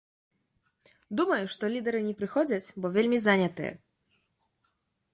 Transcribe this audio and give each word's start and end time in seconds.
Думаю, 1.19 1.43
што 1.57 1.63
лідары 1.75 2.01
не 2.07 2.15
прыходзяць, 2.23 2.65
бо 2.81 2.87
вельмі 2.99 3.23
занятыя. 3.27 3.81